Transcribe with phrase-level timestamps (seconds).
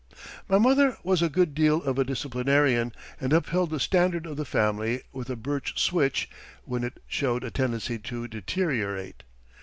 [0.49, 4.45] My mother was a good deal of a disciplinarian, and upheld the standard of the
[4.45, 6.27] family with a birch switch
[6.65, 9.21] when it showed a tendency to deteriorate.